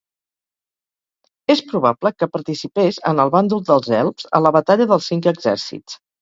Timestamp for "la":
4.47-4.55